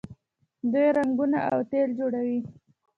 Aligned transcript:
دوی 0.71 0.87
رنګونه 0.97 1.39
او 1.51 1.59
تیل 1.69 1.89
جوړوي. 1.99 2.39